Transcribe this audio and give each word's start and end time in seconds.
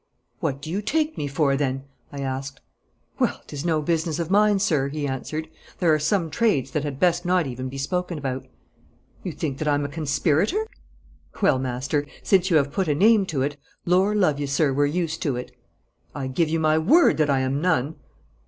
'What 0.39 0.63
do 0.63 0.71
you 0.71 0.81
take 0.81 1.15
me 1.15 1.27
for, 1.27 1.55
then?' 1.55 1.83
I 2.11 2.21
asked. 2.21 2.59
'Well, 3.19 3.39
'tis 3.45 3.63
no 3.63 3.83
business 3.83 4.17
of 4.17 4.31
mine, 4.31 4.57
sir,' 4.57 4.87
he 4.89 5.05
answered. 5.07 5.47
'There 5.77 5.93
are 5.93 5.99
some 5.99 6.31
trades 6.31 6.71
that 6.71 6.83
had 6.83 6.99
best 6.99 7.23
not 7.23 7.45
even 7.45 7.69
be 7.69 7.77
spoken 7.77 8.17
about.' 8.17 8.47
'You 9.21 9.31
think 9.31 9.59
that 9.59 9.67
I 9.67 9.75
am 9.75 9.85
a 9.85 9.89
conspirator?' 9.89 10.65
'Well, 11.39 11.59
master, 11.59 12.07
since 12.23 12.49
you 12.49 12.57
have 12.57 12.71
put 12.73 12.87
a 12.87 12.95
name 12.95 13.27
to 13.27 13.43
it. 13.43 13.57
Lor' 13.85 14.15
love 14.15 14.39
you, 14.39 14.47
sir, 14.47 14.73
we're 14.73 14.87
used 14.87 15.21
to 15.21 15.35
it.' 15.35 15.55
'I 16.15 16.27
give 16.29 16.49
you 16.49 16.59
my 16.59 16.79
word 16.79 17.17
that 17.17 17.29
I 17.29 17.41
am 17.41 17.61
none.' 17.61 17.93